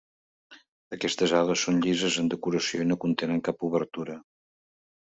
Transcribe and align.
Aquestes 0.97 1.35
ales 1.41 1.67
són 1.69 1.79
llises 1.85 2.19
en 2.23 2.33
decoració 2.37 2.81
i 2.87 2.91
no 2.95 3.01
contenen 3.07 3.47
cap 3.51 3.71
obertura. 3.71 4.21